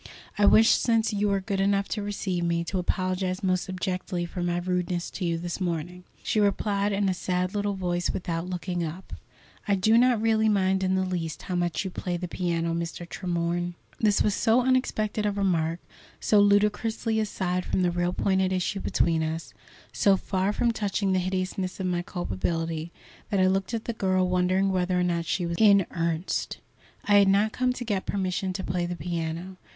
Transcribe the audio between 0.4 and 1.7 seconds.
wish, since you are good